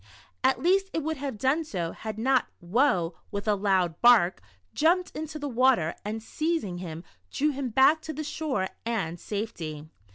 At 0.43 0.59
least 0.63 0.89
it 0.93 1.03
would 1.03 1.17
have 1.17 1.37
done 1.37 1.63
so, 1.63 1.91
had 1.91 2.17
not 2.17 2.47
Woe, 2.59 3.13
with 3.29 3.47
a 3.47 3.53
loud 3.53 4.01
bark, 4.01 4.41
jumped 4.73 5.11
into 5.15 5.37
the 5.37 5.47
water, 5.47 5.93
and 6.03 6.23
seizing 6.23 6.79
him, 6.79 7.03
drew 7.29 7.51
him 7.51 7.69
back 7.69 8.01
to 8.01 8.11
the 8.13 8.23
shore 8.23 8.69
and 8.83 9.19
safety. 9.19 9.89